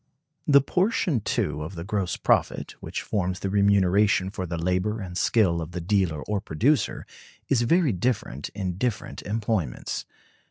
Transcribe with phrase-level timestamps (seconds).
[0.47, 5.15] The portion, too, of the gross profit, which forms the remuneration for the labor and
[5.15, 7.05] skill of the dealer or producer,
[7.49, 10.05] is very different in different employments.